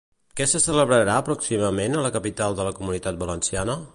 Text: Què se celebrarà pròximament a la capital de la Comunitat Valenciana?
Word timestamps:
Què 0.39 0.45
se 0.51 0.61
celebrarà 0.63 1.17
pròximament 1.27 1.99
a 1.99 2.03
la 2.07 2.13
capital 2.17 2.59
de 2.61 2.67
la 2.69 2.75
Comunitat 2.81 3.23
Valenciana? 3.25 3.77